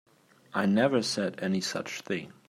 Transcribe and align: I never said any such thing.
I 0.51 0.65
never 0.65 1.03
said 1.03 1.37
any 1.43 1.61
such 1.61 2.01
thing. 2.01 2.33